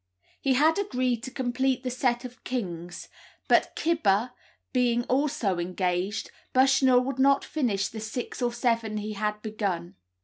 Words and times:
He 0.39 0.53
had 0.55 0.79
agreed 0.79 1.21
to 1.25 1.29
complete 1.29 1.83
the 1.83 1.91
set 1.91 2.25
of 2.25 2.43
kings, 2.43 3.07
but 3.47 3.75
Cibber 3.77 4.31
being 4.73 5.03
also 5.03 5.59
engaged, 5.59 6.31
Bushnell 6.53 7.01
would 7.01 7.19
not 7.19 7.45
finish 7.45 7.87
the 7.87 7.99
six 7.99 8.41
or 8.41 8.51
seven 8.51 8.97
he 8.97 9.13
had 9.13 9.39
begun. 9.43 9.93